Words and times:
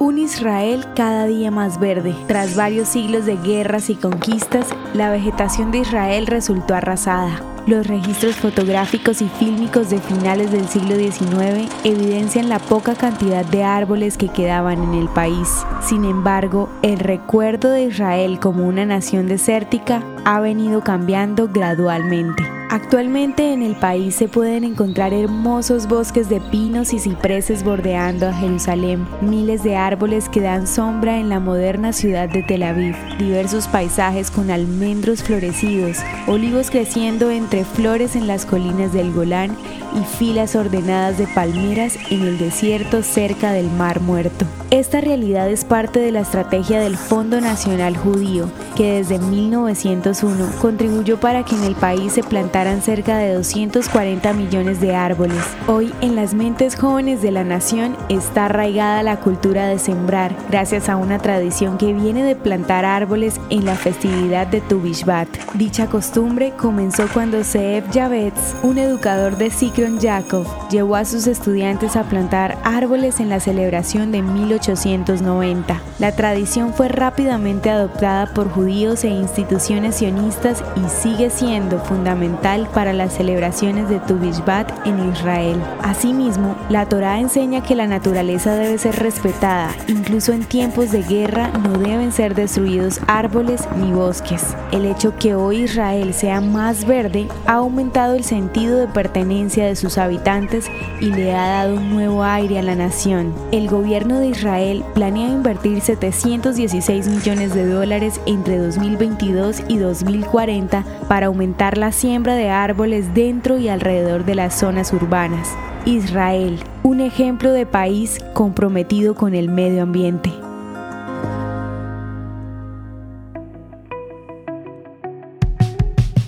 Un 0.00 0.16
Israel 0.16 0.86
cada 0.96 1.26
día 1.26 1.50
más 1.50 1.78
verde. 1.78 2.14
Tras 2.26 2.56
varios 2.56 2.88
siglos 2.88 3.26
de 3.26 3.36
guerras 3.36 3.90
y 3.90 3.96
conquistas, 3.96 4.66
la 4.94 5.10
vegetación 5.10 5.70
de 5.70 5.80
Israel 5.80 6.26
resultó 6.26 6.74
arrasada. 6.74 7.42
Los 7.66 7.86
registros 7.86 8.36
fotográficos 8.36 9.20
y 9.20 9.28
fílmicos 9.28 9.90
de 9.90 9.98
finales 9.98 10.52
del 10.52 10.66
siglo 10.68 10.96
XIX 10.96 11.70
evidencian 11.84 12.48
la 12.48 12.60
poca 12.60 12.94
cantidad 12.94 13.44
de 13.44 13.62
árboles 13.62 14.16
que 14.16 14.28
quedaban 14.28 14.82
en 14.82 14.94
el 14.94 15.08
país. 15.10 15.66
Sin 15.82 16.06
embargo, 16.06 16.70
el 16.80 16.98
recuerdo 16.98 17.70
de 17.70 17.82
Israel 17.82 18.40
como 18.40 18.66
una 18.66 18.86
nación 18.86 19.26
desértica 19.26 20.02
ha 20.24 20.40
venido 20.40 20.80
cambiando 20.80 21.46
gradualmente. 21.52 22.59
Actualmente 22.72 23.52
en 23.52 23.64
el 23.64 23.74
país 23.74 24.14
se 24.14 24.28
pueden 24.28 24.62
encontrar 24.62 25.12
hermosos 25.12 25.88
bosques 25.88 26.28
de 26.28 26.40
pinos 26.40 26.92
y 26.92 27.00
cipreses 27.00 27.64
bordeando 27.64 28.28
a 28.28 28.32
Jerusalén, 28.32 29.08
miles 29.20 29.64
de 29.64 29.74
árboles 29.74 30.28
que 30.28 30.40
dan 30.40 30.68
sombra 30.68 31.18
en 31.18 31.28
la 31.28 31.40
moderna 31.40 31.92
ciudad 31.92 32.28
de 32.28 32.44
Tel 32.44 32.62
Aviv, 32.62 32.94
diversos 33.18 33.66
paisajes 33.66 34.30
con 34.30 34.52
almendros 34.52 35.24
florecidos, 35.24 35.98
olivos 36.28 36.70
creciendo 36.70 37.32
entre 37.32 37.64
flores 37.64 38.14
en 38.14 38.28
las 38.28 38.46
colinas 38.46 38.92
del 38.92 39.12
Golán 39.12 39.56
y 40.00 40.04
filas 40.04 40.54
ordenadas 40.54 41.18
de 41.18 41.26
palmeras 41.26 41.98
en 42.08 42.20
el 42.20 42.38
desierto 42.38 43.02
cerca 43.02 43.50
del 43.50 43.68
Mar 43.68 44.00
Muerto. 44.00 44.46
Esta 44.70 45.00
realidad 45.00 45.50
es 45.50 45.64
parte 45.64 45.98
de 45.98 46.12
la 46.12 46.20
estrategia 46.20 46.78
del 46.78 46.96
Fondo 46.96 47.40
Nacional 47.40 47.96
Judío, 47.96 48.48
que 48.76 48.92
desde 48.92 49.18
1901 49.18 50.46
contribuyó 50.60 51.18
para 51.18 51.44
que 51.44 51.56
en 51.56 51.64
el 51.64 51.74
país 51.74 52.12
se 52.12 52.22
plantaran 52.22 52.80
cerca 52.80 53.18
de 53.18 53.34
240 53.34 54.32
millones 54.32 54.80
de 54.80 54.94
árboles. 54.94 55.42
Hoy 55.66 55.92
en 56.00 56.14
las 56.14 56.34
mentes 56.34 56.76
jóvenes 56.76 57.20
de 57.20 57.32
la 57.32 57.42
nación 57.42 57.96
está 58.08 58.44
arraigada 58.44 59.02
la 59.02 59.18
cultura 59.18 59.66
de 59.66 59.80
sembrar, 59.80 60.36
gracias 60.48 60.88
a 60.88 60.94
una 60.94 61.18
tradición 61.18 61.76
que 61.76 61.92
viene 61.92 62.22
de 62.22 62.36
plantar 62.36 62.84
árboles 62.84 63.40
en 63.50 63.64
la 63.64 63.74
festividad 63.74 64.46
de 64.46 64.60
Tu 64.60 64.80
Bishvat. 64.80 65.26
Dicha 65.54 65.88
costumbre 65.88 66.52
comenzó 66.56 67.08
cuando 67.12 67.42
Seeb 67.42 67.90
Yavetz, 67.90 68.54
un 68.62 68.78
educador 68.78 69.36
de 69.36 69.50
Sikron 69.50 69.98
Yaakov, 69.98 70.46
llevó 70.70 70.94
a 70.94 71.04
sus 71.04 71.26
estudiantes 71.26 71.96
a 71.96 72.04
plantar 72.04 72.56
árboles 72.62 73.18
en 73.18 73.30
la 73.30 73.40
celebración 73.40 74.12
de 74.12 74.22
1800 74.22 74.59
1890. 74.60 75.80
La 75.98 76.12
tradición 76.12 76.72
fue 76.74 76.88
rápidamente 76.88 77.70
adoptada 77.70 78.26
por 78.26 78.50
judíos 78.50 79.04
e 79.04 79.08
instituciones 79.08 79.96
sionistas 79.96 80.62
y 80.76 80.88
sigue 80.88 81.30
siendo 81.30 81.78
fundamental 81.78 82.68
para 82.72 82.92
las 82.92 83.14
celebraciones 83.14 83.88
de 83.88 84.00
Tu 84.00 84.16
Bishvat 84.18 84.70
en 84.86 85.10
Israel. 85.10 85.60
Asimismo, 85.82 86.56
la 86.68 86.86
Torá 86.86 87.18
enseña 87.18 87.62
que 87.62 87.74
la 87.74 87.86
naturaleza 87.86 88.54
debe 88.54 88.78
ser 88.78 88.96
respetada, 88.96 89.70
incluso 89.88 90.32
en 90.32 90.44
tiempos 90.44 90.90
de 90.90 91.02
guerra 91.02 91.48
no 91.48 91.78
deben 91.78 92.12
ser 92.12 92.34
destruidos 92.34 93.00
árboles 93.06 93.66
ni 93.76 93.92
bosques. 93.92 94.56
El 94.72 94.84
hecho 94.84 95.16
que 95.16 95.34
hoy 95.34 95.64
Israel 95.64 96.14
sea 96.14 96.40
más 96.40 96.84
verde 96.84 97.28
ha 97.46 97.54
aumentado 97.54 98.14
el 98.14 98.24
sentido 98.24 98.78
de 98.78 98.88
pertenencia 98.88 99.66
de 99.66 99.76
sus 99.76 99.98
habitantes 99.98 100.70
y 101.00 101.06
le 101.06 101.34
ha 101.34 101.46
dado 101.46 101.74
un 101.76 101.90
nuevo 101.90 102.22
aire 102.22 102.58
a 102.58 102.62
la 102.62 102.74
nación. 102.74 103.34
El 103.52 103.68
gobierno 103.68 104.18
de 104.18 104.28
Israel 104.28 104.49
Israel 104.50 104.84
planea 104.94 105.28
invertir 105.28 105.80
716 105.80 107.06
millones 107.06 107.54
de 107.54 107.66
dólares 107.66 108.20
entre 108.26 108.58
2022 108.58 109.62
y 109.68 109.76
2040 109.78 110.84
para 111.08 111.26
aumentar 111.26 111.78
la 111.78 111.92
siembra 111.92 112.34
de 112.34 112.50
árboles 112.50 113.14
dentro 113.14 113.58
y 113.58 113.68
alrededor 113.68 114.24
de 114.24 114.34
las 114.34 114.58
zonas 114.58 114.92
urbanas. 114.92 115.56
Israel, 115.86 116.58
un 116.82 117.00
ejemplo 117.00 117.52
de 117.52 117.64
país 117.64 118.18
comprometido 118.34 119.14
con 119.14 119.36
el 119.36 119.48
medio 119.48 119.84
ambiente. 119.84 120.32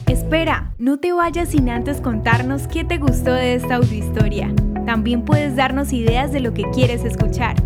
Espera, 0.06 0.72
no 0.78 0.98
te 0.98 1.12
vayas 1.12 1.48
sin 1.48 1.68
antes 1.68 2.00
contarnos 2.00 2.68
qué 2.68 2.84
te 2.84 2.98
gustó 2.98 3.32
de 3.32 3.56
esta 3.56 3.74
audiohistoria. 3.74 4.55
También 4.86 5.24
puedes 5.24 5.56
darnos 5.56 5.92
ideas 5.92 6.30
de 6.30 6.38
lo 6.38 6.55
que 6.55 6.62
quieres 6.70 7.05
escuchar. 7.05 7.56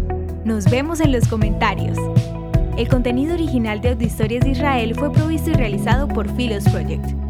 Nos 0.46 0.70
vemos 0.70 1.00
en 1.00 1.10
los 1.10 1.26
comentarios. 1.26 1.98
El 2.78 2.86
contenido 2.86 3.34
original 3.34 3.80
de 3.80 3.88
Audiohistorias 3.88 4.44
de 4.44 4.50
Israel 4.50 4.94
fue 4.94 5.12
provisto 5.12 5.50
y 5.50 5.54
realizado 5.54 6.06
por 6.06 6.32
Philos 6.36 6.62
Project. 6.68 7.25